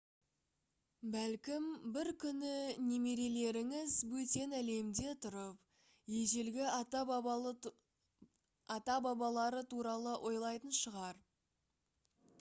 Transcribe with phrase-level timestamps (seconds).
[1.15, 1.65] бәлкім
[1.97, 2.53] бір күні
[2.85, 6.67] немерелеріңіз бөтен әлемде тұрып ежелгі
[8.77, 11.21] ата-бабалары туралы ойлайтын шығар